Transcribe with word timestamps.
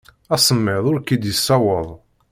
Asemmiḍ 0.35 0.85
ur 0.91 0.97
k-id-yeṣṣawaḍ. 1.01 1.87